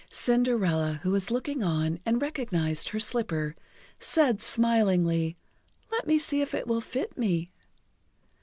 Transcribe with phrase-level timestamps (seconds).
[0.09, 3.55] Cinderella, who was looking on and recognized her slipper,
[3.99, 5.37] said smilingly:
[5.91, 7.51] "Let me see if it will fit me."